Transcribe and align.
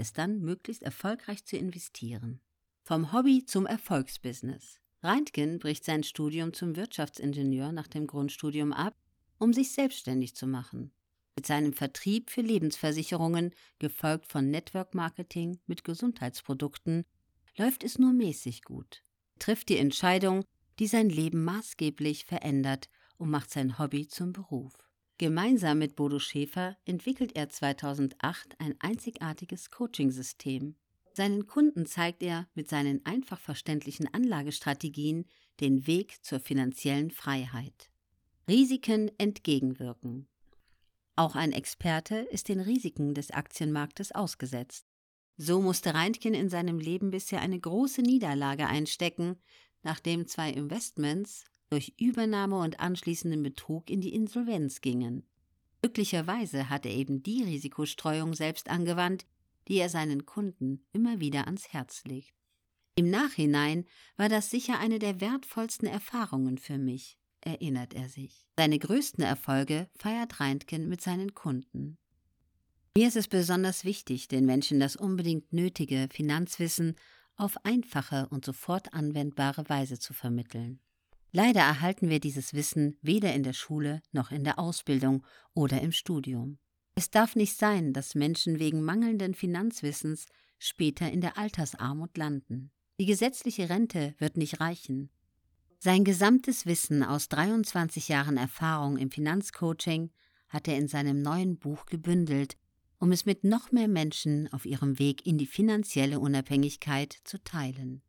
es 0.00 0.12
dann, 0.12 0.40
möglichst 0.40 0.82
erfolgreich 0.82 1.44
zu 1.44 1.56
investieren. 1.56 2.40
Vom 2.82 3.12
Hobby 3.12 3.44
zum 3.44 3.66
Erfolgsbusiness. 3.66 4.80
Reintgen 5.02 5.58
bricht 5.58 5.84
sein 5.84 6.02
Studium 6.02 6.52
zum 6.52 6.76
Wirtschaftsingenieur 6.76 7.72
nach 7.72 7.86
dem 7.86 8.06
Grundstudium 8.06 8.72
ab, 8.72 8.96
um 9.38 9.52
sich 9.52 9.72
selbstständig 9.72 10.34
zu 10.34 10.46
machen. 10.46 10.92
Mit 11.36 11.46
seinem 11.46 11.72
Vertrieb 11.72 12.30
für 12.30 12.42
Lebensversicherungen, 12.42 13.54
gefolgt 13.78 14.26
von 14.26 14.50
Network 14.50 14.94
Marketing 14.94 15.58
mit 15.66 15.84
Gesundheitsprodukten, 15.84 17.04
läuft 17.56 17.84
es 17.84 17.98
nur 17.98 18.12
mäßig 18.12 18.62
gut. 18.62 19.02
Er 19.34 19.38
trifft 19.38 19.68
die 19.68 19.78
Entscheidung, 19.78 20.44
die 20.78 20.86
sein 20.86 21.08
Leben 21.08 21.44
maßgeblich 21.44 22.24
verändert 22.24 22.90
und 23.16 23.30
macht 23.30 23.50
sein 23.50 23.78
Hobby 23.78 24.08
zum 24.08 24.32
Beruf. 24.32 24.72
Gemeinsam 25.20 25.76
mit 25.76 25.96
Bodo 25.96 26.18
Schäfer 26.18 26.78
entwickelt 26.86 27.36
er 27.36 27.50
2008 27.50 28.58
ein 28.58 28.74
einzigartiges 28.78 29.70
Coachingsystem. 29.70 30.76
Seinen 31.12 31.46
Kunden 31.46 31.84
zeigt 31.84 32.22
er 32.22 32.48
mit 32.54 32.70
seinen 32.70 33.04
einfach 33.04 33.38
verständlichen 33.38 34.08
Anlagestrategien 34.14 35.26
den 35.60 35.86
Weg 35.86 36.24
zur 36.24 36.40
finanziellen 36.40 37.10
Freiheit. 37.10 37.90
Risiken 38.48 39.10
entgegenwirken. 39.18 40.26
Auch 41.16 41.36
ein 41.36 41.52
Experte 41.52 42.16
ist 42.16 42.48
den 42.48 42.60
Risiken 42.60 43.12
des 43.12 43.30
Aktienmarktes 43.30 44.12
ausgesetzt. 44.12 44.86
So 45.36 45.60
musste 45.60 45.92
Reintgen 45.92 46.32
in 46.32 46.48
seinem 46.48 46.78
Leben 46.78 47.10
bisher 47.10 47.42
eine 47.42 47.60
große 47.60 48.00
Niederlage 48.00 48.66
einstecken, 48.66 49.36
nachdem 49.82 50.26
zwei 50.26 50.50
Investments 50.50 51.44
durch 51.70 51.94
Übernahme 51.98 52.58
und 52.58 52.80
anschließenden 52.80 53.42
Betrug 53.42 53.88
in 53.88 54.00
die 54.00 54.14
Insolvenz 54.14 54.80
gingen. 54.80 55.24
Glücklicherweise 55.82 56.68
hat 56.68 56.84
er 56.84 56.92
eben 56.92 57.22
die 57.22 57.42
Risikostreuung 57.42 58.34
selbst 58.34 58.68
angewandt, 58.68 59.24
die 59.68 59.76
er 59.76 59.88
seinen 59.88 60.26
Kunden 60.26 60.84
immer 60.92 61.20
wieder 61.20 61.46
ans 61.46 61.72
Herz 61.72 62.04
legt. 62.04 62.34
Im 62.96 63.08
Nachhinein 63.08 63.86
war 64.16 64.28
das 64.28 64.50
sicher 64.50 64.78
eine 64.78 64.98
der 64.98 65.20
wertvollsten 65.20 65.88
Erfahrungen 65.88 66.58
für 66.58 66.76
mich, 66.76 67.18
erinnert 67.40 67.94
er 67.94 68.08
sich. 68.08 68.46
Seine 68.58 68.78
größten 68.78 69.24
Erfolge 69.24 69.88
feiert 69.96 70.40
Reintgen 70.40 70.88
mit 70.88 71.00
seinen 71.00 71.34
Kunden. 71.34 71.96
Mir 72.96 73.08
ist 73.08 73.16
es 73.16 73.28
besonders 73.28 73.84
wichtig, 73.84 74.28
den 74.28 74.44
Menschen 74.44 74.80
das 74.80 74.96
unbedingt 74.96 75.52
nötige 75.52 76.08
Finanzwissen 76.12 76.96
auf 77.36 77.64
einfache 77.64 78.28
und 78.30 78.44
sofort 78.44 78.92
anwendbare 78.92 79.68
Weise 79.68 79.98
zu 79.98 80.12
vermitteln. 80.12 80.80
Leider 81.32 81.60
erhalten 81.60 82.08
wir 82.08 82.18
dieses 82.18 82.54
Wissen 82.54 82.98
weder 83.02 83.32
in 83.34 83.42
der 83.42 83.52
Schule 83.52 84.02
noch 84.12 84.32
in 84.32 84.42
der 84.42 84.58
Ausbildung 84.58 85.24
oder 85.54 85.80
im 85.80 85.92
Studium. 85.92 86.58
Es 86.96 87.10
darf 87.10 87.36
nicht 87.36 87.56
sein, 87.56 87.92
dass 87.92 88.14
Menschen 88.14 88.58
wegen 88.58 88.82
mangelnden 88.82 89.34
Finanzwissens 89.34 90.26
später 90.58 91.10
in 91.10 91.20
der 91.20 91.38
Altersarmut 91.38 92.16
landen. 92.16 92.72
Die 92.98 93.06
gesetzliche 93.06 93.70
Rente 93.70 94.14
wird 94.18 94.36
nicht 94.36 94.60
reichen. 94.60 95.10
Sein 95.78 96.04
gesamtes 96.04 96.66
Wissen 96.66 97.02
aus 97.02 97.28
23 97.28 98.08
Jahren 98.08 98.36
Erfahrung 98.36 98.98
im 98.98 99.10
Finanzcoaching 99.10 100.10
hat 100.48 100.68
er 100.68 100.76
in 100.76 100.88
seinem 100.88 101.22
neuen 101.22 101.58
Buch 101.58 101.86
gebündelt, 101.86 102.58
um 102.98 103.12
es 103.12 103.24
mit 103.24 103.44
noch 103.44 103.72
mehr 103.72 103.88
Menschen 103.88 104.52
auf 104.52 104.66
ihrem 104.66 104.98
Weg 104.98 105.24
in 105.24 105.38
die 105.38 105.46
finanzielle 105.46 106.20
Unabhängigkeit 106.20 107.16
zu 107.24 107.42
teilen. 107.42 108.02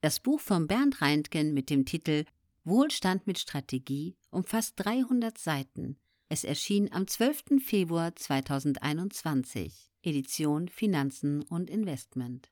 Das 0.00 0.18
Buch 0.18 0.40
von 0.40 0.66
Bernd 0.66 1.00
Reintgen 1.00 1.54
mit 1.54 1.70
dem 1.70 1.84
Titel 1.84 2.24
Wohlstand 2.66 3.26
mit 3.26 3.38
Strategie 3.38 4.16
umfasst 4.30 4.74
300 4.76 5.36
Seiten. 5.36 5.98
Es 6.30 6.44
erschien 6.44 6.90
am 6.92 7.06
12. 7.06 7.62
Februar 7.62 8.16
2021, 8.16 9.90
Edition 10.02 10.68
Finanzen 10.68 11.42
und 11.42 11.68
Investment. 11.68 12.50